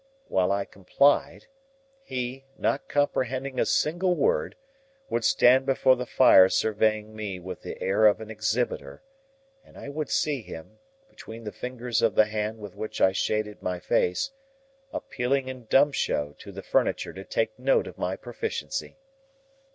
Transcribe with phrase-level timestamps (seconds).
[0.29, 1.45] While I complied,
[2.03, 4.55] he, not comprehending a single word,
[5.11, 9.03] would stand before the fire surveying me with the air of an Exhibitor,
[9.63, 13.61] and I would see him, between the fingers of the hand with which I shaded
[13.61, 14.31] my face,
[14.91, 18.97] appealing in dumb show to the furniture to take notice of my proficiency.